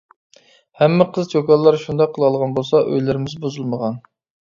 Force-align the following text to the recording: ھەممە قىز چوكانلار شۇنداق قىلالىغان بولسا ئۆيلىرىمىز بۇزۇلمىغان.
ھەممە 0.81 1.07
قىز 1.17 1.29
چوكانلار 1.35 1.79
شۇنداق 1.83 2.17
قىلالىغان 2.17 2.59
بولسا 2.59 2.85
ئۆيلىرىمىز 2.89 3.41
بۇزۇلمىغان. 3.47 4.05